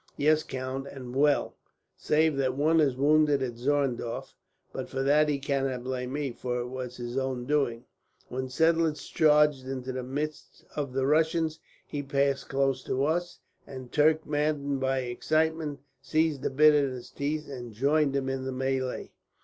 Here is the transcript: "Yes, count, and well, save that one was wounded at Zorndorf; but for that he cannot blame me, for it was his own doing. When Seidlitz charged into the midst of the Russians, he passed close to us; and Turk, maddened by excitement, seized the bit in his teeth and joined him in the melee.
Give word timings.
"Yes, 0.17 0.41
count, 0.41 0.87
and 0.87 1.15
well, 1.15 1.57
save 1.95 2.35
that 2.37 2.55
one 2.57 2.77
was 2.79 2.97
wounded 2.97 3.43
at 3.43 3.55
Zorndorf; 3.57 4.33
but 4.73 4.89
for 4.89 5.03
that 5.03 5.29
he 5.29 5.37
cannot 5.37 5.83
blame 5.83 6.13
me, 6.13 6.31
for 6.31 6.57
it 6.59 6.69
was 6.69 6.97
his 6.97 7.19
own 7.19 7.45
doing. 7.45 7.85
When 8.27 8.49
Seidlitz 8.49 9.07
charged 9.09 9.67
into 9.67 9.91
the 9.91 10.01
midst 10.01 10.65
of 10.75 10.93
the 10.93 11.05
Russians, 11.05 11.59
he 11.85 12.01
passed 12.01 12.49
close 12.49 12.83
to 12.85 13.05
us; 13.05 13.41
and 13.67 13.91
Turk, 13.91 14.25
maddened 14.25 14.79
by 14.79 15.01
excitement, 15.01 15.81
seized 16.01 16.41
the 16.41 16.49
bit 16.49 16.73
in 16.73 16.89
his 16.93 17.11
teeth 17.11 17.47
and 17.47 17.71
joined 17.71 18.15
him 18.15 18.27
in 18.27 18.43
the 18.43 18.51
melee. 18.51 19.11